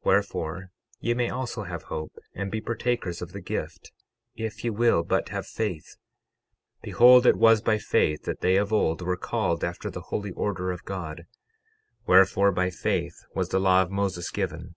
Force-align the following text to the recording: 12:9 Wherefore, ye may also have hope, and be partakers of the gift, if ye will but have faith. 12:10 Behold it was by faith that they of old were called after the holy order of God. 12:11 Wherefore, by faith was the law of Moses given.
12:9 0.00 0.04
Wherefore, 0.04 0.70
ye 1.00 1.14
may 1.14 1.30
also 1.30 1.62
have 1.62 1.84
hope, 1.84 2.18
and 2.34 2.50
be 2.50 2.60
partakers 2.60 3.22
of 3.22 3.32
the 3.32 3.40
gift, 3.40 3.92
if 4.36 4.62
ye 4.62 4.68
will 4.68 5.02
but 5.02 5.30
have 5.30 5.46
faith. 5.46 5.96
12:10 6.82 6.82
Behold 6.82 7.24
it 7.26 7.36
was 7.36 7.62
by 7.62 7.78
faith 7.78 8.24
that 8.24 8.42
they 8.42 8.56
of 8.56 8.74
old 8.74 9.00
were 9.00 9.16
called 9.16 9.64
after 9.64 9.88
the 9.88 10.02
holy 10.12 10.32
order 10.32 10.70
of 10.70 10.84
God. 10.84 11.24
12:11 12.00 12.04
Wherefore, 12.08 12.52
by 12.52 12.68
faith 12.68 13.24
was 13.34 13.48
the 13.48 13.58
law 13.58 13.80
of 13.80 13.90
Moses 13.90 14.30
given. 14.30 14.74